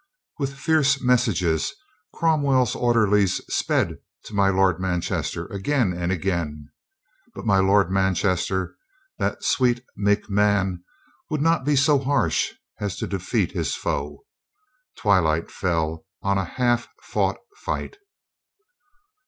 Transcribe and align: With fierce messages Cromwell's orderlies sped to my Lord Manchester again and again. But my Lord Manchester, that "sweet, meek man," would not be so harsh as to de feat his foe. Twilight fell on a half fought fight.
With 0.39 0.55
fierce 0.57 0.99
messages 0.99 1.75
Cromwell's 2.11 2.75
orderlies 2.75 3.35
sped 3.53 3.99
to 4.23 4.33
my 4.33 4.49
Lord 4.49 4.79
Manchester 4.79 5.45
again 5.51 5.93
and 5.95 6.11
again. 6.11 6.69
But 7.35 7.45
my 7.45 7.59
Lord 7.59 7.91
Manchester, 7.91 8.77
that 9.19 9.43
"sweet, 9.43 9.83
meek 9.95 10.27
man," 10.27 10.83
would 11.29 11.43
not 11.43 11.65
be 11.65 11.75
so 11.75 11.99
harsh 11.99 12.51
as 12.79 12.97
to 12.97 13.05
de 13.05 13.19
feat 13.19 13.51
his 13.51 13.75
foe. 13.75 14.25
Twilight 14.97 15.51
fell 15.51 16.07
on 16.23 16.39
a 16.39 16.45
half 16.45 16.87
fought 17.03 17.37
fight. 17.57 17.97